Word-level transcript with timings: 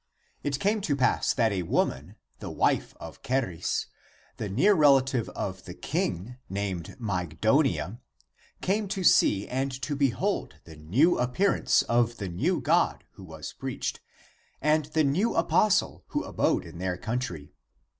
It 0.41 0.59
came 0.59 0.81
to 0.81 0.95
pass 0.95 1.31
that 1.35 1.51
a 1.51 1.61
woman, 1.61 2.15
(the 2.39 2.49
wife) 2.49 2.95
of 2.99 3.21
Charis, 3.21 3.85
the 4.37 4.49
near 4.49 4.73
relative 4.73 5.29
of 5.35 5.65
the 5.65 5.75
king, 5.75 6.37
named 6.49 6.95
Mygdonia, 6.99 7.99
came 8.61 8.87
to 8.87 9.03
see 9.03 9.47
and 9.47 9.71
to 9.83 9.95
behold 9.95 10.55
the 10.63 10.75
new 10.75 11.19
ap 11.21 11.35
pearance 11.35 11.83
of 11.83 12.17
the 12.17 12.29
new 12.29 12.59
God, 12.61 13.03
who 13.11 13.23
was 13.23 13.53
preached, 13.53 14.01
and 14.59 14.85
the 14.85 15.03
new 15.03 15.35
apostle, 15.35 16.03
who 16.07 16.23
abode 16.23 16.65
in 16.65 16.79
their 16.79 16.97
country. 16.97 17.53